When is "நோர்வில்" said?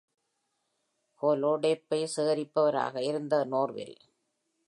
3.45-3.97